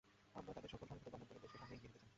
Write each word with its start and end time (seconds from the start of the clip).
আমরা 0.39 0.51
তাদের 0.55 0.71
সকল 0.73 0.85
সহিংসতা 0.89 1.11
দমন 1.13 1.27
করে 1.29 1.41
দেশকে 1.43 1.57
সামনে 1.61 1.73
এগিয়ে 1.75 1.89
নিতে 1.91 1.99
চাই। 1.99 2.07